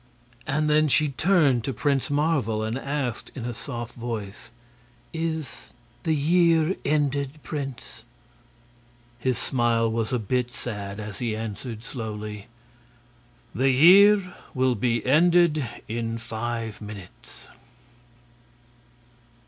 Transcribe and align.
And 0.47 0.67
then 0.67 0.87
she 0.87 1.09
turned 1.09 1.63
to 1.63 1.73
Prince 1.75 2.09
Marvel 2.09 2.63
and 2.63 2.75
asked 2.75 3.31
in 3.35 3.45
a 3.45 3.53
soft 3.53 3.93
voice: 3.93 4.49
"Is 5.13 5.73
the 6.01 6.15
year 6.15 6.75
ended, 6.83 7.33
Prince?" 7.43 8.03
His 9.19 9.37
smile 9.37 9.91
was 9.91 10.11
a 10.11 10.17
bit 10.17 10.49
sad 10.49 10.99
as 10.99 11.19
he 11.19 11.35
answered, 11.35 11.83
slowly: 11.83 12.47
"The 13.53 13.69
year 13.69 14.33
will 14.55 14.73
be 14.73 15.05
ended 15.05 15.57
in 15.87 16.17
five 16.17 16.81
minutes!" 16.81 17.45
26. 17.45 17.47